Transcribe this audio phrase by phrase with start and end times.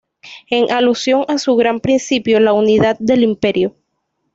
[0.49, 3.75] En alusión a su gran principio La unidad del Imperio.